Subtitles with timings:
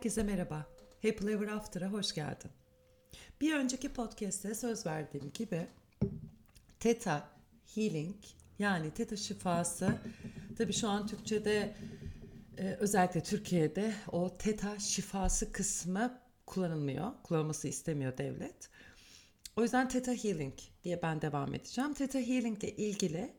[0.00, 0.66] Herkese merhaba.
[1.02, 2.50] Happy Ever After'a hoş geldin.
[3.40, 5.66] Bir önceki podcast'te söz verdiğim gibi
[6.78, 7.28] Theta
[7.74, 8.16] Healing
[8.58, 9.94] yani Theta şifası
[10.58, 11.74] tabii şu an Türkçe'de
[12.58, 17.12] e, özellikle Türkiye'de o Theta şifası kısmı kullanılmıyor.
[17.22, 18.70] Kullanılması istemiyor devlet.
[19.56, 21.94] O yüzden Theta Healing diye ben devam edeceğim.
[21.94, 23.32] Theta Healing ile ilgili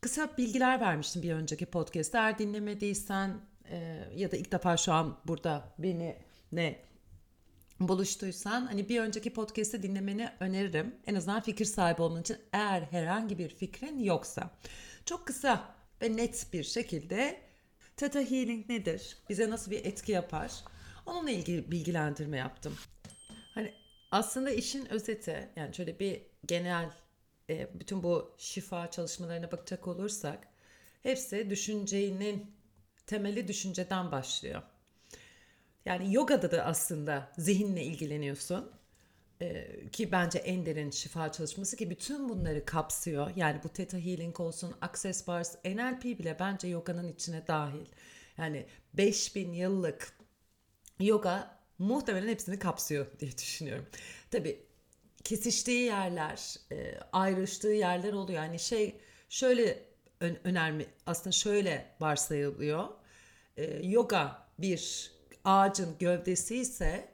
[0.00, 2.18] kısa bilgiler vermiştim bir önceki podcast'te.
[2.18, 6.16] Eğer dinlemediysen e, ya da ilk defa şu an burada beni
[6.52, 6.86] ne
[7.80, 10.94] buluştuysan hani bir önceki podcast'i dinlemeni öneririm.
[11.06, 14.50] En azından fikir sahibi olman için eğer herhangi bir fikrin yoksa.
[15.04, 17.40] Çok kısa ve net bir şekilde
[17.96, 19.16] Theta Healing nedir?
[19.28, 20.52] Bize nasıl bir etki yapar?
[21.06, 22.76] Onunla ilgili bilgilendirme yaptım.
[23.54, 23.74] Hani
[24.10, 26.90] aslında işin özeti yani şöyle bir genel
[27.50, 30.48] e, bütün bu şifa çalışmalarına bakacak olursak
[31.02, 32.55] hepsi düşüncenin
[33.06, 34.62] temeli düşünceden başlıyor.
[35.84, 38.72] Yani yogada da aslında zihinle ilgileniyorsun.
[39.42, 43.30] Ee, ki bence en derin şifa çalışması ki bütün bunları kapsıyor.
[43.36, 47.86] Yani bu Theta Healing olsun, Access Bars, NLP bile bence yoganın içine dahil.
[48.38, 50.18] Yani 5000 yıllık
[51.00, 53.86] yoga muhtemelen hepsini kapsıyor diye düşünüyorum.
[54.30, 54.66] Tabii
[55.24, 58.42] kesiştiği yerler, e, ayrıştığı yerler oluyor.
[58.42, 59.85] Yani şey şöyle
[60.20, 62.88] ön, önerme aslında şöyle varsayılıyor.
[63.56, 65.10] E, yoga bir
[65.44, 67.08] ağacın gövdesi ise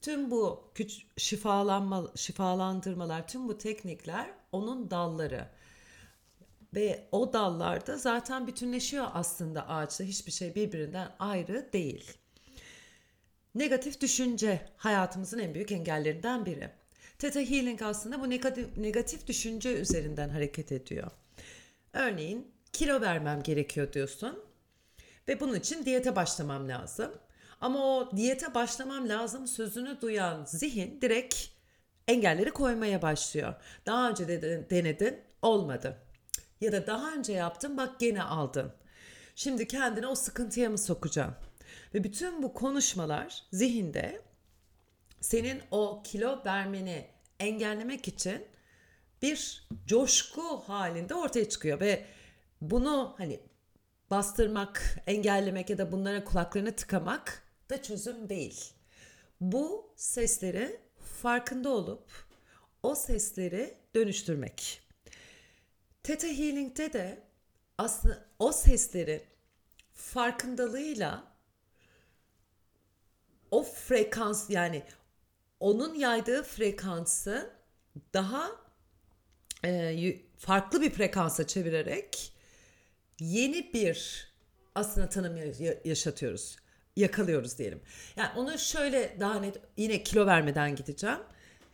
[0.00, 5.48] tüm bu küç şifalanma şifalandırmalar, tüm bu teknikler onun dalları.
[6.74, 10.04] Ve o dallarda zaten bütünleşiyor aslında ağaçta.
[10.04, 12.12] Hiçbir şey birbirinden ayrı değil.
[13.54, 16.70] Negatif düşünce hayatımızın en büyük engellerinden biri.
[17.18, 21.10] Theta Healing aslında bu negatif, negatif düşünce üzerinden hareket ediyor.
[21.92, 24.44] Örneğin kilo vermem gerekiyor diyorsun
[25.28, 27.12] ve bunun için diyete başlamam lazım.
[27.60, 31.36] Ama o diyete başlamam lazım sözünü duyan zihin direkt
[32.08, 33.54] engelleri koymaya başlıyor.
[33.86, 35.98] Daha önce de denedin olmadı.
[36.60, 38.72] Ya da daha önce yaptın bak gene aldın.
[39.34, 41.36] Şimdi kendini o sıkıntıya mı sokacaksın?
[41.94, 44.20] Ve bütün bu konuşmalar zihinde
[45.20, 47.06] senin o kilo vermeni
[47.40, 48.46] engellemek için
[49.22, 52.06] bir coşku halinde ortaya çıkıyor ve
[52.60, 53.40] bunu hani
[54.10, 58.72] bastırmak, engellemek ya da bunlara kulaklarını tıkamak da çözüm değil.
[59.40, 60.80] Bu sesleri
[61.22, 62.10] farkında olup
[62.82, 64.80] o sesleri dönüştürmek.
[66.02, 67.22] Theta Healing'de de
[67.78, 69.22] aslında o sesleri
[69.94, 71.24] farkındalığıyla
[73.50, 74.82] o frekans yani
[75.60, 77.50] onun yaydığı frekansı
[78.14, 78.59] daha
[79.64, 82.32] e, farklı bir frekansa çevirerek
[83.20, 84.26] yeni bir
[84.74, 85.36] aslında tanım
[85.84, 86.56] yaşatıyoruz.
[86.96, 87.80] Yakalıyoruz diyelim.
[88.16, 91.18] Yani onu şöyle daha net yine kilo vermeden gideceğim.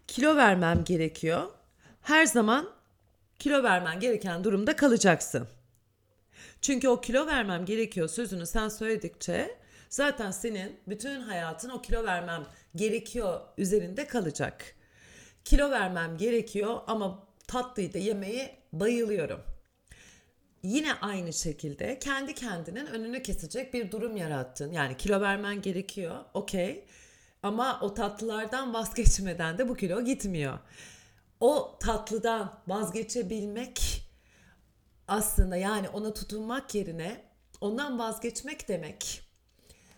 [0.07, 1.47] Kilo vermem gerekiyor.
[2.03, 2.71] Her zaman
[3.39, 5.49] kilo vermen gereken durumda kalacaksın.
[6.61, 9.59] Çünkü o kilo vermem gerekiyor sözünü sen söyledikçe
[9.89, 14.75] zaten senin bütün hayatın o kilo vermem gerekiyor üzerinde kalacak.
[15.45, 19.41] Kilo vermem gerekiyor ama tatlıyı da yemeyi bayılıyorum.
[20.63, 24.73] Yine aynı şekilde kendi kendinin önünü kesecek bir durum yarattın.
[24.73, 26.25] Yani kilo vermen gerekiyor.
[26.35, 26.85] Okey.
[27.43, 30.59] Ama o tatlılardan vazgeçmeden de bu kilo gitmiyor.
[31.41, 34.03] O tatlıdan vazgeçebilmek
[35.09, 37.25] aslında yani ona tutunmak yerine
[37.61, 39.26] ondan vazgeçmek demek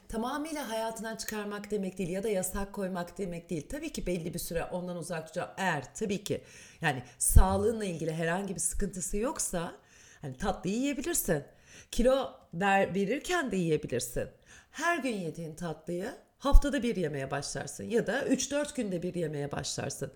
[0.08, 3.68] tamamıyla hayatından çıkarmak demek değil ya da yasak koymak demek değil.
[3.68, 5.50] Tabii ki belli bir süre ondan uzak duracağım.
[5.56, 6.44] Eğer tabii ki
[6.80, 9.74] yani sağlığınla ilgili herhangi bir sıkıntısı yoksa
[10.22, 11.44] hani tatlı yiyebilirsin.
[11.90, 14.28] Kilo ver, verirken de yiyebilirsin.
[14.70, 20.12] Her gün yediğin tatlıyı haftada bir yemeye başlarsın ya da 3-4 günde bir yemeye başlarsın.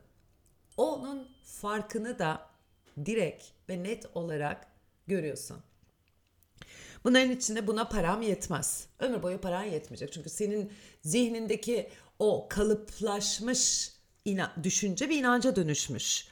[0.77, 2.47] Onun farkını da
[3.05, 4.67] direkt ve net olarak
[5.07, 5.63] görüyorsun.
[7.05, 8.87] Bunların içinde buna param yetmez.
[8.99, 10.13] Ömür boyu paran yetmeyecek.
[10.13, 10.73] Çünkü senin
[11.03, 11.89] zihnindeki
[12.19, 13.93] o kalıplaşmış
[14.27, 16.27] ina- düşünce bir inanca dönüşmüş.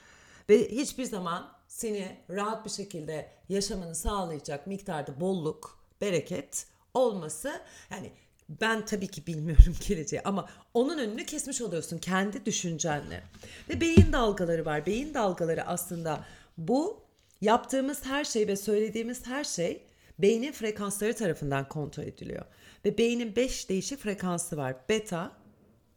[0.49, 8.13] Ve hiçbir zaman seni rahat bir şekilde yaşamanı sağlayacak miktarda bolluk, bereket olması yani
[8.49, 13.23] ben tabii ki bilmiyorum geleceği ama onun önünü kesmiş oluyorsun kendi düşüncenle.
[13.69, 14.87] Ve beyin dalgaları var.
[14.87, 16.25] Beyin dalgaları aslında
[16.59, 17.03] bu
[17.41, 19.83] yaptığımız her şey ve söylediğimiz her şey
[20.23, 22.45] beynin frekansları tarafından kontrol ediliyor.
[22.85, 24.77] Ve beynin 5 değişik frekansı var.
[24.89, 25.33] Beta,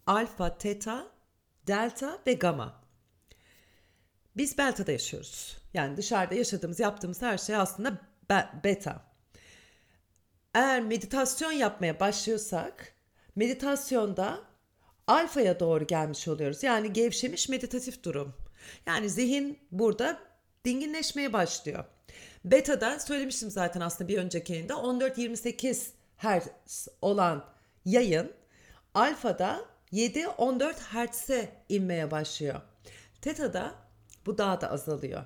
[0.07, 1.07] alfa, teta,
[1.67, 2.83] delta ve gamma.
[4.37, 5.57] Biz belta'da yaşıyoruz.
[5.73, 7.97] Yani dışarıda yaşadığımız, yaptığımız her şey aslında
[8.29, 9.13] be- beta.
[10.53, 12.93] Eğer meditasyon yapmaya başlıyorsak
[13.35, 14.41] meditasyonda
[15.07, 16.63] alfaya doğru gelmiş oluyoruz.
[16.63, 18.33] Yani gevşemiş meditatif durum.
[18.85, 20.19] Yani zihin burada
[20.65, 21.85] dinginleşmeye başlıyor.
[22.45, 25.87] Beta'da söylemiştim zaten aslında bir önceki yayında 14-28
[26.17, 27.45] Hz olan
[27.85, 28.31] yayın
[28.93, 32.61] alfada 7-14 Hz'e inmeye başlıyor.
[33.21, 33.75] Teta'da
[34.25, 35.25] bu daha da azalıyor.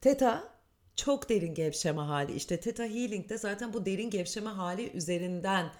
[0.00, 0.54] Teta
[0.96, 2.32] çok derin gevşeme hali.
[2.32, 5.72] İşte Theta Healing de zaten bu derin gevşeme hali üzerinden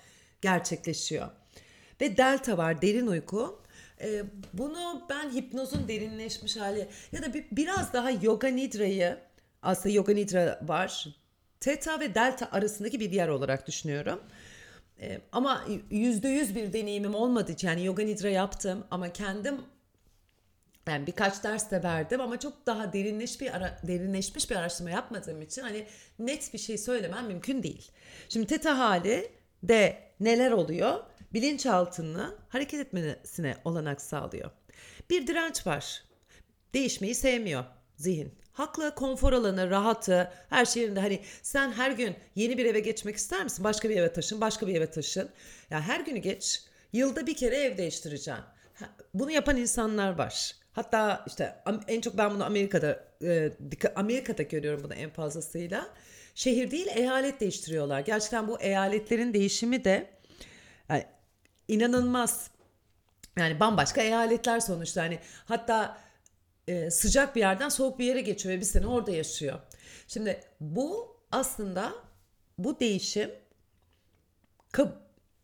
[0.42, 1.28] gerçekleşiyor.
[2.00, 3.62] Ve delta var derin uyku.
[4.00, 4.22] Ee,
[4.52, 9.19] bunu ben hipnozun derinleşmiş hali ya da bir, biraz daha yoga nidra'yı
[9.64, 11.06] aslında yoga nidra var.
[11.61, 14.20] Theta ve delta arasındaki bir yer olarak düşünüyorum.
[15.00, 19.61] Ee, ama yüzde yüz bir deneyimim olmadığı için yani yoga nidra yaptım ama kendim
[20.88, 25.43] yani birkaç ders de verdim ama çok daha derinleş bir ara, derinleşmiş bir araştırma yapmadığım
[25.43, 25.87] için hani
[26.19, 27.90] net bir şey söylemem mümkün değil.
[28.28, 29.31] Şimdi teta hali
[29.62, 31.00] de neler oluyor?
[31.32, 34.50] Bilinçaltını hareket etmesine olanak sağlıyor.
[35.10, 36.02] Bir direnç var.
[36.75, 37.64] Değişmeyi sevmiyor
[37.96, 38.32] zihin.
[38.52, 41.00] Haklı, konfor alanı, rahatı, her şey yerinde.
[41.00, 43.64] Hani sen her gün yeni bir eve geçmek ister misin?
[43.64, 45.20] Başka bir eve taşın, başka bir eve taşın.
[45.20, 45.29] Ya
[45.70, 46.62] yani her günü geç.
[46.93, 48.44] Yılda bir kere ev değiştireceksin.
[49.14, 50.52] Bunu yapan insanlar var.
[50.73, 53.52] Hatta işte en çok ben bunu Amerika'da e,
[53.96, 55.87] Amerika'da görüyorum bunu en fazlasıyla.
[56.35, 58.00] Şehir değil eyalet değiştiriyorlar.
[58.00, 60.11] Gerçekten bu eyaletlerin değişimi de
[60.88, 61.05] yani
[61.69, 62.50] inanılmaz.
[63.38, 65.05] Yani bambaşka eyaletler sonuçta.
[65.05, 65.99] Yani hatta
[66.69, 69.58] e, sıcak bir yerden soğuk bir yere geçiyor ve bir sene orada yaşıyor.
[70.08, 71.93] Şimdi bu aslında
[72.58, 73.31] bu değişim
[74.72, 74.88] kab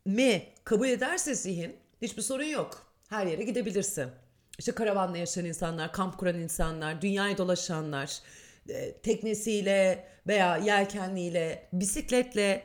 [0.05, 2.87] mi kabul ederse zihin hiçbir sorun yok.
[3.08, 4.11] Her yere gidebilirsin.
[4.58, 8.19] İşte karavanla yaşayan insanlar, kamp kuran insanlar, dünyayı dolaşanlar,
[8.69, 12.64] e, teknesiyle veya yelkenliyle, bisikletle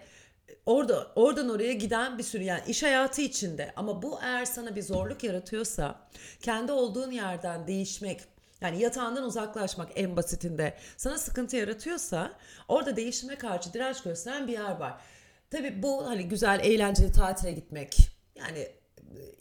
[0.66, 4.82] orada oradan oraya giden bir sürü yani iş hayatı içinde ama bu eğer sana bir
[4.82, 6.10] zorluk yaratıyorsa
[6.42, 8.22] kendi olduğun yerden değişmek
[8.62, 12.32] yani yatağından uzaklaşmak en basitinde sana sıkıntı yaratıyorsa
[12.68, 14.94] orada değişime karşı direnç gösteren bir yer var.
[15.52, 17.98] Tabii bu hani güzel eğlenceli tatile gitmek
[18.36, 18.74] yani e,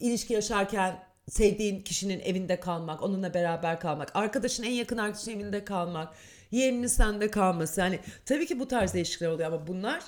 [0.01, 6.15] ilişki yaşarken sevdiğin kişinin evinde kalmak, onunla beraber kalmak, arkadaşın en yakın arkadaşın evinde kalmak,
[6.51, 7.81] yeğeninin sende kalması.
[7.81, 10.03] Yani tabii ki bu tarz değişiklikler oluyor ama bunlar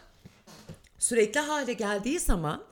[0.99, 2.63] sürekli hale geldiği zaman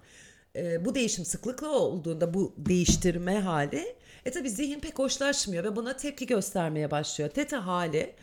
[0.56, 5.96] e, bu değişim sıklıkla olduğunda bu değiştirme hali e tabi zihin pek hoşlaşmıyor ve buna
[5.96, 7.30] tepki göstermeye başlıyor.
[7.30, 8.14] Teta hali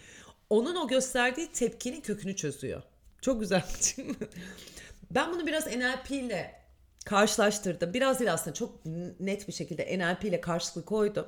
[0.50, 2.84] onun o gösterdiği tepkinin kökünü çözüyor.
[3.22, 3.64] Çok güzel
[5.12, 6.62] Ben bunu biraz NLP ile
[7.06, 7.94] karşılaştırdım.
[7.94, 8.86] Biraz değil aslında çok
[9.20, 11.28] net bir şekilde NLP ile karşılık koydum.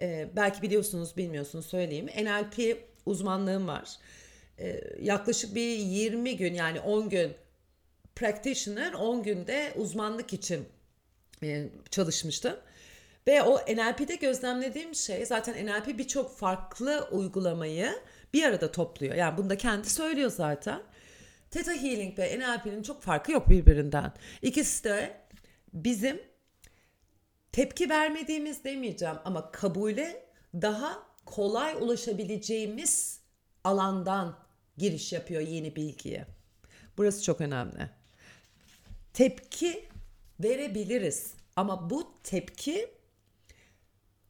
[0.00, 2.06] Ee, belki biliyorsunuz bilmiyorsunuz söyleyeyim.
[2.06, 3.88] NLP uzmanlığım var.
[4.58, 7.32] Ee, yaklaşık bir 20 gün yani 10 gün
[8.14, 10.68] practitioner 10 günde uzmanlık için
[11.42, 12.56] e, çalışmıştım.
[13.26, 17.92] Ve o NLP'de gözlemlediğim şey zaten NLP birçok farklı uygulamayı
[18.32, 19.14] bir arada topluyor.
[19.14, 20.82] Yani bunu da kendi söylüyor zaten.
[21.50, 24.12] Theta Healing ve NLP'nin çok farkı yok birbirinden.
[24.42, 25.16] İkisi de
[25.72, 26.20] bizim
[27.52, 33.20] tepki vermediğimiz demeyeceğim ama kabule daha kolay ulaşabileceğimiz
[33.64, 34.38] alandan
[34.76, 36.26] giriş yapıyor yeni bilgiye.
[36.96, 37.90] Burası çok önemli.
[39.12, 39.88] Tepki
[40.40, 42.90] verebiliriz ama bu tepki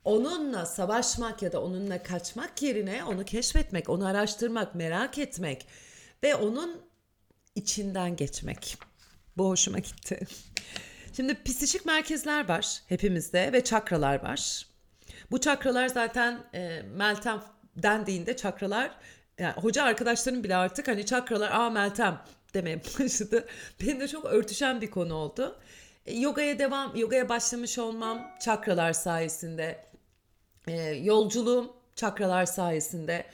[0.04, 5.66] onunla savaşmak ya da onunla kaçmak yerine onu keşfetmek, onu araştırmak, merak etmek
[6.22, 6.82] ve onun
[7.54, 8.78] içinden geçmek.
[9.36, 10.26] Bu hoşuma gitti.
[11.16, 14.66] Şimdi psikik merkezler var hepimizde ve çakralar var.
[15.30, 17.42] Bu çakralar zaten e, Meltem
[17.76, 18.90] dendiğinde çakralar
[19.38, 22.22] yani hoca arkadaşlarım bile artık hani çakralar aa Meltem
[22.54, 23.46] demeye başladı.
[23.80, 25.58] Benim de çok örtüşen bir konu oldu.
[26.06, 29.91] E, yogaya devam, yogaya başlamış olmam çakralar sayesinde.
[30.66, 33.26] E, yolculuğum çakralar sayesinde.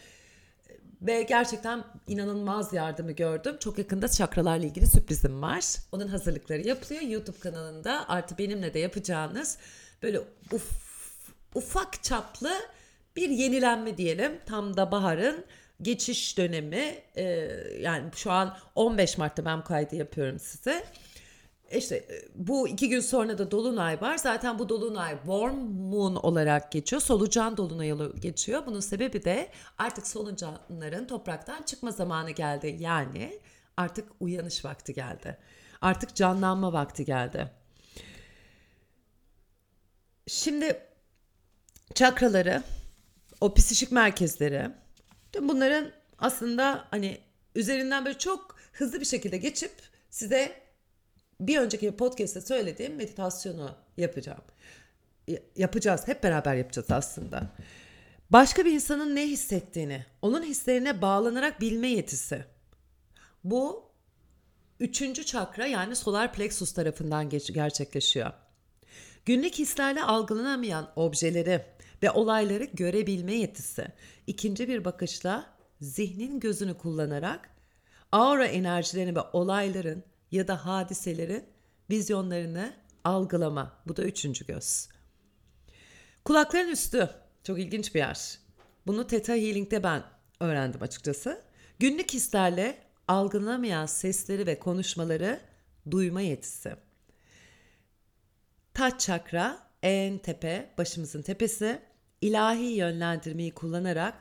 [1.02, 3.56] Ve gerçekten inanılmaz yardımı gördüm.
[3.60, 5.64] Çok yakında çakralarla ilgili sürprizim var.
[5.92, 8.08] Onun hazırlıkları yapılıyor YouTube kanalında.
[8.08, 9.58] Artı benimle de yapacağınız
[10.02, 10.20] böyle
[10.52, 10.70] uf,
[11.54, 12.52] ufak çaplı
[13.16, 14.32] bir yenilenme diyelim.
[14.46, 15.44] Tam da baharın
[15.82, 16.98] geçiş dönemi.
[17.16, 17.24] Ee,
[17.80, 20.84] yani şu an 15 Mart'ta ben kaydı yapıyorum size.
[21.72, 24.18] İşte e, bu iki gün sonra da Dolunay var.
[24.18, 27.02] Zaten bu Dolunay Warm Moon olarak geçiyor.
[27.02, 28.66] Solucan Dolunayı geçiyor.
[28.66, 32.76] Bunun sebebi de artık solucanların topraktan çıkma zamanı geldi.
[32.80, 33.40] Yani
[33.76, 35.38] artık uyanış vakti geldi.
[35.80, 37.50] Artık canlanma vakti geldi.
[40.26, 40.80] Şimdi
[41.94, 42.62] çakraları,
[43.40, 44.70] o psikik merkezleri,
[45.40, 47.18] bunların aslında hani
[47.54, 49.72] üzerinden böyle çok hızlı bir şekilde geçip
[50.10, 50.67] size
[51.40, 54.42] bir önceki podcast'te söylediğim meditasyonu yapacağım.
[55.56, 56.08] Yapacağız.
[56.08, 57.50] Hep beraber yapacağız aslında.
[58.30, 62.44] Başka bir insanın ne hissettiğini, onun hislerine bağlanarak bilme yetisi.
[63.44, 63.90] Bu
[64.80, 68.32] üçüncü çakra yani solar plexus tarafından geç- gerçekleşiyor.
[69.26, 71.64] Günlük hislerle algılanamayan objeleri
[72.02, 73.86] ve olayları görebilme yetisi.
[74.26, 75.46] İkinci bir bakışla
[75.80, 77.50] zihnin gözünü kullanarak
[78.12, 81.44] aura enerjilerini ve olayların ya da hadiselerin
[81.90, 82.72] vizyonlarını
[83.04, 83.72] algılama.
[83.86, 84.88] Bu da üçüncü göz.
[86.24, 87.10] Kulakların üstü.
[87.44, 88.38] Çok ilginç bir yer.
[88.86, 90.02] Bunu Theta Healing'de ben
[90.40, 91.42] öğrendim açıkçası.
[91.78, 95.40] Günlük hislerle algılanamayan sesleri ve konuşmaları
[95.90, 96.76] duyma yetisi.
[98.74, 101.82] Taç çakra en tepe, başımızın tepesi.
[102.20, 104.14] ilahi yönlendirmeyi kullanarak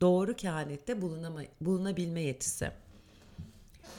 [0.00, 2.70] doğru kehanette bulunama, bulunabilme yetisi.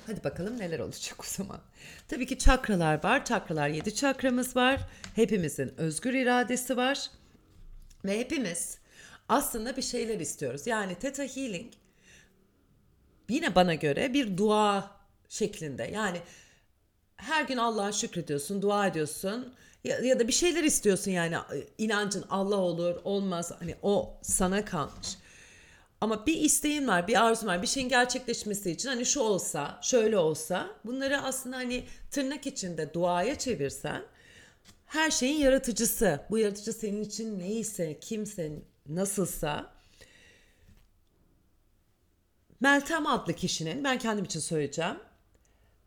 [0.07, 1.59] Hadi bakalım neler olacak o zaman.
[2.07, 3.25] Tabii ki çakralar var.
[3.25, 4.79] Çakralar 7 çakramız var.
[5.15, 7.09] Hepimizin özgür iradesi var.
[8.05, 8.77] Ve hepimiz
[9.29, 10.67] aslında bir şeyler istiyoruz.
[10.67, 11.73] Yani Theta Healing
[13.29, 14.91] yine bana göre bir dua
[15.29, 15.83] şeklinde.
[15.83, 16.21] Yani
[17.15, 19.53] her gün Allah'a şükrediyorsun, dua ediyorsun
[19.83, 21.37] ya, ya da bir şeyler istiyorsun yani
[21.77, 25.07] inancın Allah olur, olmaz hani o sana kalmış.
[26.01, 30.17] Ama bir isteğin var, bir arzun var, bir şeyin gerçekleşmesi için hani şu olsa, şöyle
[30.17, 34.03] olsa bunları aslında hani tırnak içinde duaya çevirsen
[34.85, 36.21] her şeyin yaratıcısı.
[36.29, 38.51] Bu yaratıcı senin için neyse, kimse,
[38.87, 39.79] nasılsa
[42.61, 44.97] Meltem adlı kişinin ben kendim için söyleyeceğim.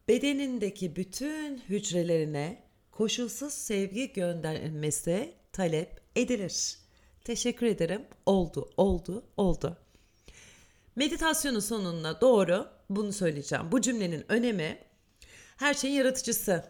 [0.09, 6.79] Bedenindeki bütün hücrelerine koşulsuz sevgi göndermesi talep edilir.
[7.25, 8.03] Teşekkür ederim.
[8.27, 9.82] Oldu, oldu, oldu.
[10.97, 13.73] Meditasyonun sonuna doğru bunu söyleyeceğim.
[13.73, 14.79] Bu cümlenin önemi
[15.57, 16.65] her şeyin yaratıcısı.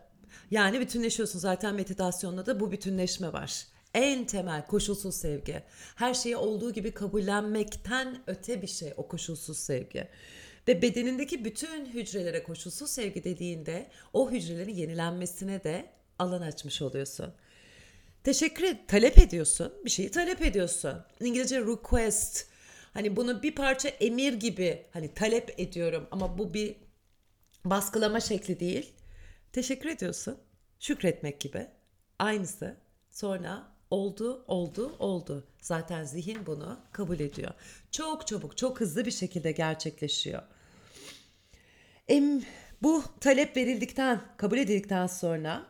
[0.50, 3.66] Yani bütünleşiyorsun zaten meditasyonda da bu bütünleşme var.
[3.94, 5.62] En temel koşulsuz sevgi.
[5.96, 10.08] Her şeyi olduğu gibi kabullenmekten öte bir şey o koşulsuz sevgi.
[10.68, 17.32] Ve bedenindeki bütün hücrelere koşulsuz sevgi dediğinde o hücrelerin yenilenmesine de alan açmış oluyorsun.
[18.24, 19.72] Teşekkür et, talep ediyorsun.
[19.84, 20.94] Bir şeyi talep ediyorsun.
[21.20, 22.51] İngilizce request.
[22.92, 26.76] Hani bunu bir parça emir gibi hani talep ediyorum ama bu bir
[27.64, 28.92] baskılama şekli değil.
[29.52, 30.38] Teşekkür ediyorsun.
[30.80, 31.66] Şükretmek gibi.
[32.18, 32.76] Aynısı.
[33.10, 35.44] Sonra oldu, oldu, oldu.
[35.60, 37.52] Zaten zihin bunu kabul ediyor.
[37.90, 40.42] Çok çabuk, çok hızlı bir şekilde gerçekleşiyor.
[42.08, 42.42] Em,
[42.82, 45.66] bu talep verildikten, kabul edildikten sonra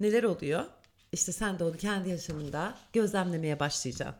[0.00, 0.64] neler oluyor?
[1.12, 4.16] İşte sen de onu kendi yaşamında gözlemlemeye başlayacaksın.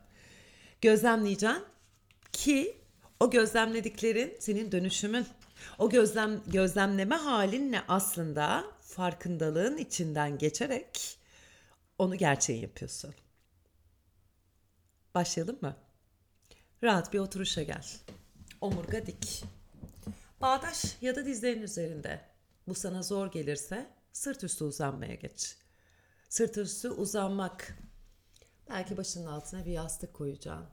[0.80, 1.64] Gözlemleyeceksin
[2.34, 2.76] ki
[3.20, 5.26] o gözlemlediklerin senin dönüşümün.
[5.78, 11.18] O gözlem gözlemleme halinle aslında farkındalığın içinden geçerek
[11.98, 13.14] onu gerçeği yapıyorsun.
[15.14, 15.76] Başlayalım mı?
[16.82, 17.86] Rahat bir oturuşa gel.
[18.60, 19.44] Omurga dik.
[20.40, 22.20] Bağdaş ya da dizlerin üzerinde.
[22.68, 25.56] Bu sana zor gelirse sırt üstü uzanmaya geç.
[26.28, 27.78] Sırt üstü uzanmak.
[28.70, 30.66] Belki başının altına bir yastık koyacaksın.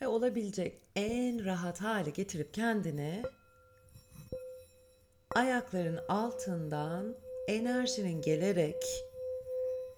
[0.00, 3.22] Ve olabilecek en rahat hale getirip kendini
[5.34, 7.16] ayakların altından
[7.48, 9.04] enerjinin gelerek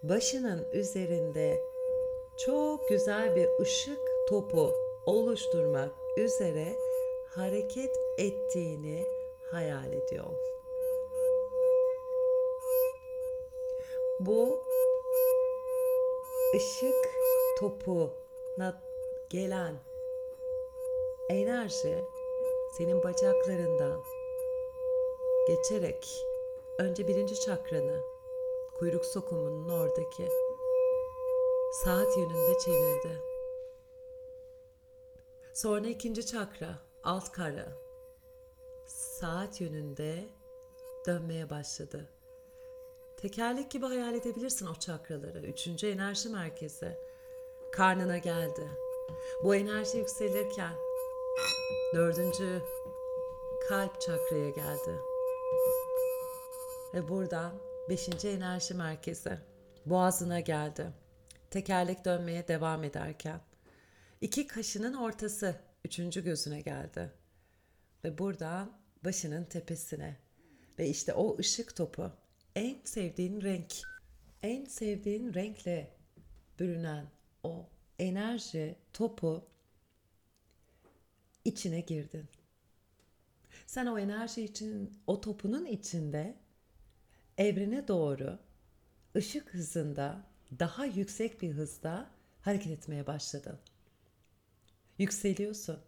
[0.03, 1.61] başının üzerinde
[2.47, 4.73] çok güzel bir ışık topu
[5.07, 6.77] oluşturmak üzere
[7.29, 9.05] hareket ettiğini
[9.51, 10.31] hayal ediyor.
[14.21, 14.65] Bu
[16.57, 17.11] ışık
[17.59, 18.83] topuna
[19.31, 19.75] gelen
[21.31, 22.05] enerji
[22.79, 24.03] senin bacaklarından
[25.47, 26.25] geçerek
[26.79, 28.01] önce birinci çakranı
[28.79, 30.29] kuyruk sokumunun oradaki
[31.85, 33.23] saat yönünde çevirdi.
[35.55, 37.69] Sonra ikinci çakra alt kara
[38.87, 40.29] saat yönünde
[41.07, 42.09] dönmeye başladı.
[43.17, 45.47] Tekerlek gibi hayal edebilirsin o çakraları.
[45.47, 46.99] Üçüncü enerji merkezi
[47.73, 48.69] karnına geldi.
[49.45, 50.90] Bu enerji yükselirken
[51.95, 52.63] dördüncü
[53.69, 54.99] kalp çakraya geldi.
[56.95, 57.53] Ve buradan
[57.89, 59.39] beşinci enerji merkezi
[59.87, 60.93] boğazına geldi.
[61.51, 63.41] Tekerlek dönmeye devam ederken
[64.21, 67.13] iki kaşının ortası üçüncü gözüne geldi.
[68.05, 68.73] Ve buradan
[69.05, 70.17] başının tepesine.
[70.79, 72.11] Ve işte o ışık topu
[72.57, 73.75] en sevdiğin renk,
[74.43, 75.97] en sevdiğin renkle
[76.59, 77.07] bürünen
[77.43, 77.67] o
[77.99, 79.50] enerji topu
[81.45, 82.27] içine girdin.
[83.67, 86.37] Sen o enerji için, o topunun içinde
[87.39, 88.39] evrene doğru
[89.17, 90.27] ışık hızında
[90.59, 92.11] daha yüksek bir hızda
[92.43, 93.59] hareket etmeye başladın.
[94.99, 95.79] Yükseliyorsun.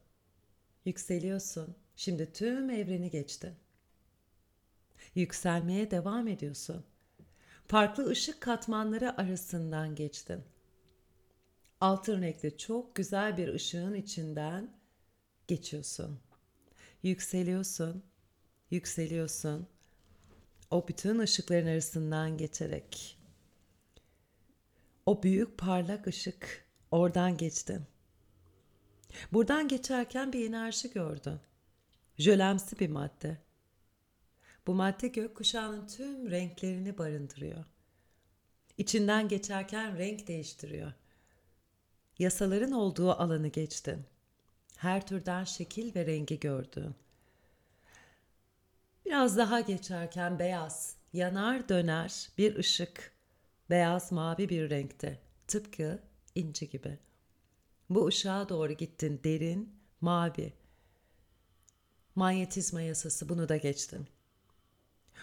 [0.85, 1.76] Yükseliyorsun.
[1.97, 3.54] Şimdi tüm evreni geçtin.
[5.14, 6.85] Yükselmeye devam ediyorsun.
[7.66, 10.42] Farklı ışık katmanları arasından geçtin.
[11.80, 14.82] Altın renkli çok güzel bir ışığın içinden
[15.56, 16.21] geçiyorsun.
[17.02, 18.04] Yükseliyorsun.
[18.71, 19.66] Yükseliyorsun.
[20.71, 23.18] O bütün ışıkların arasından geçerek.
[25.06, 27.82] O büyük parlak ışık oradan geçtin.
[29.32, 31.40] Buradan geçerken bir enerji gördün.
[32.18, 33.38] Jölemsi bir madde.
[34.66, 37.64] Bu madde gökkuşağının tüm renklerini barındırıyor.
[38.78, 40.92] İçinden geçerken renk değiştiriyor.
[42.18, 44.12] Yasaların olduğu alanı geçtin.
[44.83, 46.95] Her türden şekil ve rengi gördün.
[49.05, 53.12] Biraz daha geçerken beyaz, yanar döner bir ışık.
[53.71, 55.21] Beyaz mavi bir renkte.
[55.47, 55.99] Tıpkı
[56.35, 56.99] inci gibi.
[57.91, 60.53] Bu ışığa doğru gittin derin, mavi.
[62.15, 64.09] Manyetizma yasası bunu da geçtin.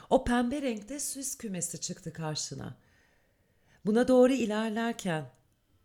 [0.10, 2.78] O pembe renkte süs kümesi çıktı karşına.
[3.86, 5.30] Buna doğru ilerlerken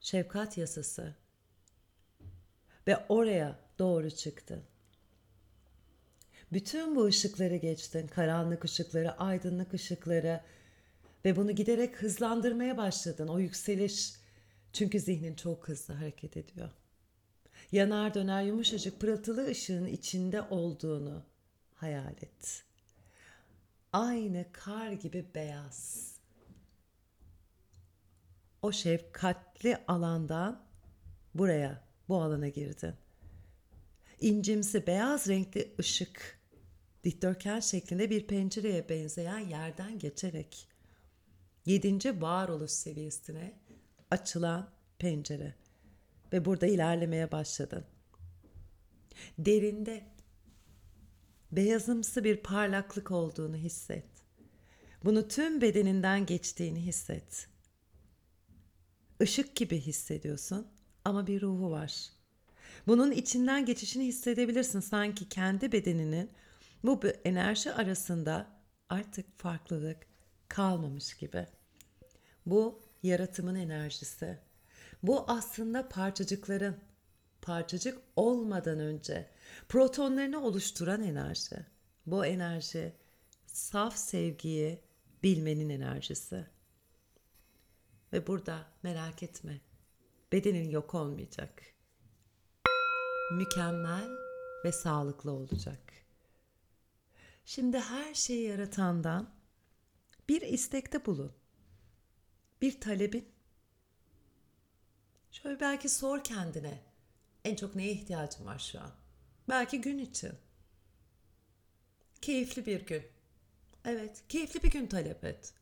[0.00, 1.16] şefkat yasası
[2.86, 4.62] ve oraya doğru çıktın.
[6.52, 8.06] Bütün bu ışıkları geçtin.
[8.06, 10.40] Karanlık ışıkları, aydınlık ışıkları
[11.24, 13.28] ve bunu giderek hızlandırmaya başladın.
[13.28, 14.12] O yükseliş
[14.72, 16.70] çünkü zihnin çok hızlı hareket ediyor.
[17.72, 21.22] Yanar döner yumuşacık pırıltılı ışığın içinde olduğunu
[21.74, 22.64] hayal et.
[23.92, 26.14] Aynı kar gibi beyaz.
[28.62, 30.62] O şefkatli alandan
[31.34, 32.94] buraya, bu alana girdin.
[34.24, 36.40] İncimsi beyaz renkli ışık
[37.04, 40.68] dikdörtgen şeklinde bir pencereye benzeyen yerden geçerek
[41.66, 43.60] yedinci varoluş seviyesine
[44.10, 45.54] açılan pencere
[46.32, 47.84] ve burada ilerlemeye başladın.
[49.38, 50.04] Derinde
[51.52, 54.08] beyazımsı bir parlaklık olduğunu hisset.
[55.04, 57.48] Bunu tüm bedeninden geçtiğini hisset.
[59.20, 60.68] Işık gibi hissediyorsun
[61.04, 62.14] ama bir ruhu var.
[62.86, 66.30] Bunun içinden geçişini hissedebilirsin sanki kendi bedeninin
[66.84, 68.46] bu enerji arasında
[68.88, 70.06] artık farklılık
[70.48, 71.46] kalmamış gibi.
[72.46, 74.38] Bu yaratımın enerjisi.
[75.02, 76.76] Bu aslında parçacıkların
[77.42, 79.30] parçacık olmadan önce
[79.68, 81.56] protonlarını oluşturan enerji.
[82.06, 82.92] Bu enerji
[83.46, 84.80] saf sevgiyi
[85.22, 86.46] bilmenin enerjisi.
[88.12, 89.60] Ve burada merak etme.
[90.32, 91.73] Bedenin yok olmayacak.
[93.32, 94.08] Mükemmel
[94.64, 95.92] ve sağlıklı olacak.
[97.44, 99.30] Şimdi her şeyi yaratandan
[100.28, 101.32] bir istekte bulun.
[102.62, 103.28] Bir talebin.
[105.30, 106.82] Şöyle belki sor kendine.
[107.44, 108.90] En çok neye ihtiyacım var şu an?
[109.48, 110.32] Belki gün için.
[112.20, 113.02] Keyifli bir gün.
[113.84, 115.54] Evet, keyifli bir gün talep et.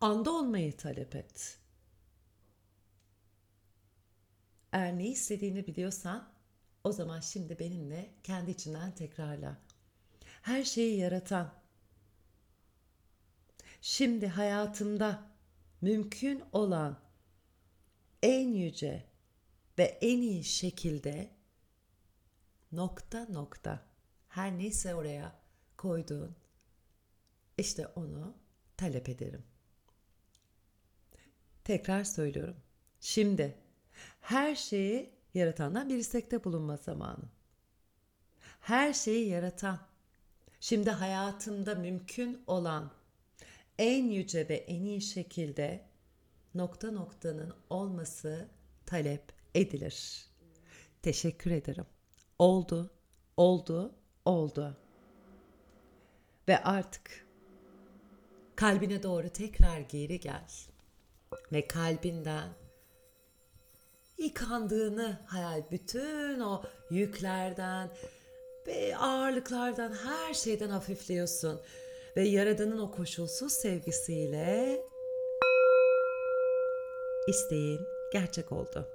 [0.00, 1.58] Anda olmayı talep et.
[4.72, 6.35] Eğer ne istediğini biliyorsan
[6.86, 9.58] o zaman şimdi benimle kendi içinden tekrarla
[10.42, 11.54] her şeyi yaratan,
[13.80, 15.30] şimdi hayatımda
[15.80, 17.00] mümkün olan
[18.22, 19.04] en yüce
[19.78, 21.30] ve en iyi şekilde
[22.72, 23.86] nokta nokta
[24.28, 25.38] her neyse oraya
[25.76, 26.36] koyduğun
[27.58, 28.36] işte onu
[28.76, 29.44] talep ederim.
[31.64, 32.56] Tekrar söylüyorum.
[33.00, 33.58] Şimdi
[34.20, 37.24] her şeyi yaratandan bir istekte bulunma zamanı.
[38.60, 39.78] Her şeyi yaratan
[40.60, 42.90] Şimdi hayatımda mümkün olan
[43.78, 45.84] en yüce ve en iyi şekilde
[46.54, 48.48] nokta noktanın olması
[48.86, 49.22] talep
[49.54, 50.26] edilir.
[51.02, 51.86] Teşekkür ederim.
[52.38, 52.90] Oldu,
[53.36, 53.94] oldu,
[54.24, 54.76] oldu.
[56.48, 57.26] Ve artık
[58.56, 60.50] kalbine doğru tekrar geri gel.
[61.52, 62.48] Ve kalbinden
[64.18, 67.90] yıkandığını hayal bütün o yüklerden,
[68.66, 71.60] ve ağırlıklardan her şeyden hafifliyorsun
[72.16, 74.80] ve yaradanın o koşulsuz sevgisiyle
[77.28, 77.80] isteğin
[78.12, 78.88] gerçek oldu.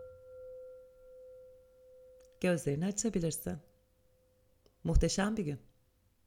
[2.42, 3.58] Gözlerini açabilirsin.
[4.84, 5.60] Muhteşem bir gün.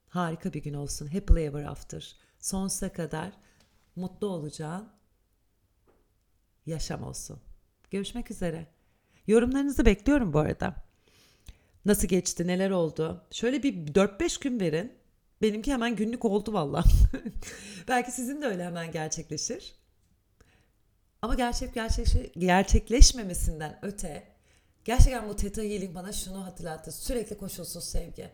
[0.08, 1.06] Harika bir gün olsun.
[1.06, 2.16] Happily ever after.
[2.40, 3.32] Sonsuza kadar
[3.96, 4.88] mutlu olacağın
[6.66, 7.40] yaşam olsun.
[7.90, 8.66] Görüşmek üzere.
[9.26, 10.74] Yorumlarınızı bekliyorum bu arada.
[11.84, 13.24] Nasıl geçti, neler oldu?
[13.30, 14.92] Şöyle bir 4-5 gün verin.
[15.42, 16.84] Benimki hemen günlük oldu valla.
[17.88, 19.74] Belki sizin de öyle hemen gerçekleşir.
[21.22, 24.22] Ama gerçek gerçekleş gerçekleşmemesinden öte
[24.84, 26.92] gerçekten bu Theta Healing bana şunu hatırlattı.
[26.92, 28.30] Sürekli koşulsuz sevgi.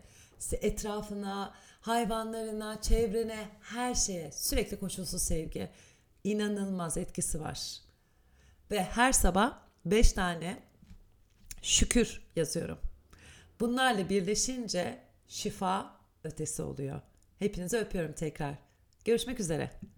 [0.51, 5.69] Etrafına, hayvanlarına, çevrene, her şeye sürekli koşulsuz sevgi.
[6.23, 7.77] İnanılmaz etkisi var.
[8.71, 10.70] Ve her sabah 5 tane
[11.61, 12.79] şükür yazıyorum.
[13.59, 17.01] Bunlarla birleşince şifa ötesi oluyor.
[17.39, 18.55] Hepinizi öpüyorum tekrar.
[19.05, 19.71] Görüşmek üzere.